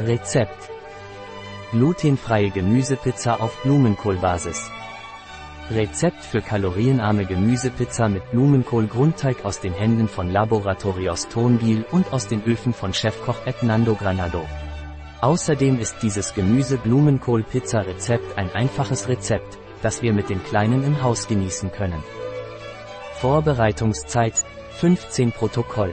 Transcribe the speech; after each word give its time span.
Rezept. 0.00 0.70
Glutenfreie 1.72 2.50
Gemüsepizza 2.50 3.34
auf 3.34 3.60
Blumenkohlbasis. 3.64 4.70
Rezept 5.72 6.24
für 6.24 6.40
kalorienarme 6.40 7.26
Gemüsepizza 7.26 8.08
mit 8.08 8.30
Blumenkohl-Grundteig 8.30 9.44
aus 9.44 9.58
den 9.58 9.72
Händen 9.72 10.06
von 10.06 10.30
Laboratorios 10.30 11.26
Tonbil 11.26 11.84
und 11.90 12.12
aus 12.12 12.28
den 12.28 12.44
Öfen 12.44 12.72
von 12.72 12.94
Chefkoch 12.94 13.44
Ednando 13.44 13.96
Granado. 13.96 14.44
Außerdem 15.20 15.80
ist 15.80 15.96
dieses 16.00 16.32
Gemüse-Blumenkohl-Pizza-Rezept 16.32 18.38
ein 18.38 18.52
einfaches 18.52 19.08
Rezept, 19.08 19.58
das 19.82 20.00
wir 20.00 20.12
mit 20.12 20.30
den 20.30 20.44
Kleinen 20.44 20.84
im 20.84 21.02
Haus 21.02 21.26
genießen 21.26 21.72
können. 21.72 22.04
Vorbereitungszeit 23.14 24.44
15 24.78 25.32
Protokoll. 25.32 25.92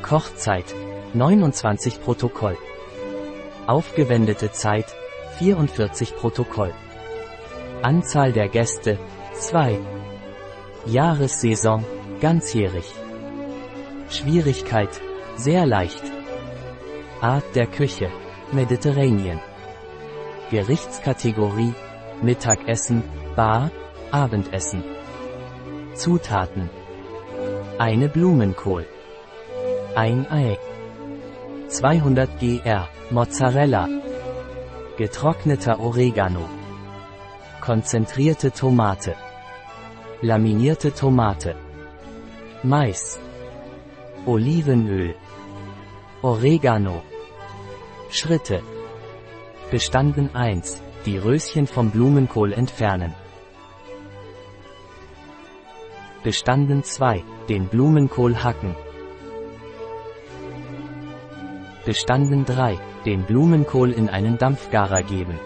Kochzeit 0.00 0.74
29 1.12 2.00
Protokoll. 2.00 2.56
Aufgewendete 3.66 4.52
Zeit 4.52 4.86
44 5.38 6.16
Protokoll. 6.16 6.72
Anzahl 7.82 8.32
der 8.32 8.48
Gäste 8.48 8.98
2. 9.34 9.78
Jahressaison 10.86 11.84
ganzjährig. 12.20 12.86
Schwierigkeit 14.08 15.00
sehr 15.36 15.66
leicht. 15.66 16.02
Art 17.20 17.44
der 17.56 17.66
Küche 17.66 18.08
Mediterranean. 18.52 19.40
Gerichtskategorie 20.50 21.74
Mittagessen, 22.22 23.02
Bar, 23.34 23.72
Abendessen. 24.12 24.84
Zutaten. 25.94 26.70
Eine 27.78 28.08
Blumenkohl. 28.08 28.86
Ein 29.96 30.30
Ei. 30.30 30.56
200 31.68 32.38
gr 32.38 32.88
Mozzarella. 33.10 33.88
Getrockneter 34.96 35.80
Oregano. 35.80 36.48
Konzentrierte 37.60 38.52
Tomate. 38.52 39.16
Laminierte 40.22 40.94
Tomate. 40.94 41.56
Mais. 42.62 43.18
Olivenöl. 44.26 45.16
Oregano. 46.22 47.02
Schritte. 48.10 48.62
Bestanden 49.68 50.30
1. 50.34 50.80
Die 51.04 51.18
Röschen 51.18 51.66
vom 51.66 51.90
Blumenkohl 51.90 52.52
entfernen. 52.52 53.12
Bestanden 56.22 56.84
2. 56.84 57.24
Den 57.48 57.66
Blumenkohl 57.66 58.36
hacken. 58.36 58.76
Bestanden 61.86 62.44
3. 62.44 62.80
Den 63.04 63.22
Blumenkohl 63.22 63.92
in 63.92 64.08
einen 64.08 64.38
Dampfgarer 64.38 65.04
geben. 65.04 65.38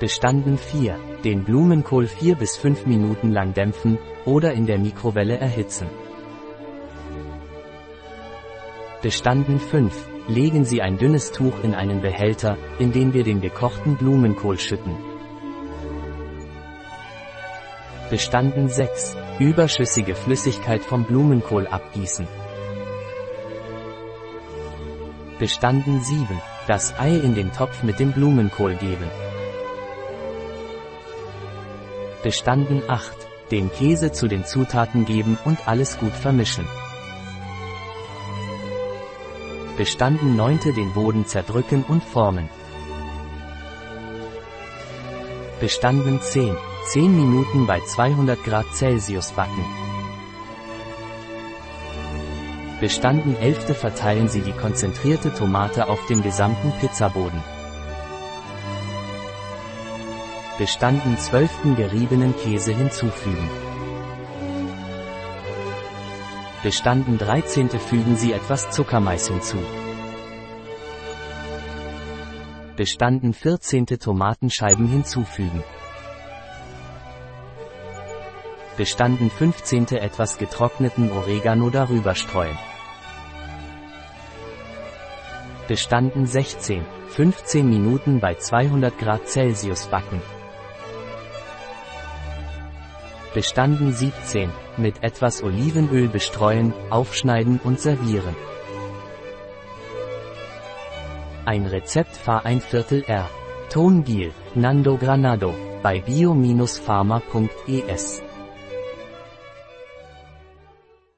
Bestanden 0.00 0.56
4. 0.56 0.98
Den 1.22 1.44
Blumenkohl 1.44 2.06
4 2.06 2.34
bis 2.36 2.56
5 2.56 2.86
Minuten 2.86 3.32
lang 3.32 3.52
dämpfen, 3.52 3.98
oder 4.24 4.54
in 4.54 4.64
der 4.64 4.78
Mikrowelle 4.78 5.36
erhitzen. 5.36 5.86
Bestanden 9.02 9.58
5. 9.58 10.08
Legen 10.28 10.64
Sie 10.64 10.80
ein 10.80 10.96
dünnes 10.96 11.30
Tuch 11.30 11.62
in 11.62 11.74
einen 11.74 12.00
Behälter, 12.00 12.56
in 12.78 12.90
den 12.90 13.12
wir 13.12 13.22
den 13.22 13.42
gekochten 13.42 13.98
Blumenkohl 13.98 14.58
schütten. 14.58 14.96
Bestanden 18.08 18.70
6. 18.70 19.14
Überschüssige 19.40 20.14
Flüssigkeit 20.14 20.80
vom 20.80 21.04
Blumenkohl 21.04 21.66
abgießen. 21.66 22.26
Bestanden 25.38 26.00
7. 26.00 26.26
Das 26.66 26.98
Ei 26.98 27.14
in 27.14 27.34
den 27.34 27.52
Topf 27.52 27.82
mit 27.82 28.00
dem 28.00 28.12
Blumenkohl 28.12 28.74
geben. 28.76 29.10
Bestanden 32.22 32.82
8. 32.88 33.14
Den 33.50 33.70
Käse 33.70 34.12
zu 34.12 34.28
den 34.28 34.46
Zutaten 34.46 35.04
geben 35.04 35.36
und 35.44 35.68
alles 35.68 35.98
gut 35.98 36.14
vermischen. 36.14 36.66
Bestanden 39.76 40.36
9. 40.36 40.74
Den 40.74 40.94
Boden 40.94 41.26
zerdrücken 41.26 41.84
und 41.86 42.02
formen. 42.02 42.48
Bestanden 45.60 46.18
10. 46.18 46.56
10 46.86 47.14
Minuten 47.14 47.66
bei 47.66 47.80
200 47.80 48.42
Grad 48.42 48.66
Celsius 48.72 49.32
backen. 49.32 49.85
Bestanden 52.78 53.34
11. 53.36 53.74
Verteilen 53.74 54.28
Sie 54.28 54.42
die 54.42 54.52
konzentrierte 54.52 55.32
Tomate 55.32 55.88
auf 55.88 56.04
dem 56.08 56.22
gesamten 56.22 56.72
Pizzaboden. 56.78 57.42
Bestanden 60.58 61.16
12. 61.16 61.74
geriebenen 61.74 62.36
Käse 62.36 62.74
hinzufügen. 62.74 63.48
Bestanden 66.62 67.16
13. 67.16 67.70
fügen 67.70 68.16
Sie 68.16 68.34
etwas 68.34 68.70
Zuckermais 68.70 69.28
hinzu. 69.28 69.56
Bestanden 72.76 73.32
14. 73.32 73.86
Tomatenscheiben 73.86 74.86
hinzufügen. 74.86 75.64
Bestanden 78.76 79.30
15. 79.30 79.86
etwas 79.92 80.36
getrockneten 80.36 81.10
Oregano 81.10 81.70
darüber 81.70 82.14
streuen. 82.14 82.58
Bestanden 85.66 86.26
16. 86.26 86.84
15 87.08 87.66
Minuten 87.66 88.20
bei 88.20 88.34
200 88.34 88.98
Grad 88.98 89.26
Celsius 89.28 89.86
backen. 89.86 90.20
Bestanden 93.32 93.94
17. 93.94 94.50
Mit 94.76 95.02
etwas 95.02 95.42
Olivenöl 95.42 96.08
bestreuen, 96.08 96.74
aufschneiden 96.90 97.58
und 97.64 97.80
servieren. 97.80 98.36
Ein 101.46 101.64
Rezept 101.64 102.14
Fahr 102.14 102.44
ein 102.44 102.60
Viertel 102.60 103.04
R. 103.06 103.30
Tonbiel, 103.70 104.34
Nando 104.54 104.98
Granado, 104.98 105.54
bei 105.82 106.00
bio-pharma.es 106.00 108.25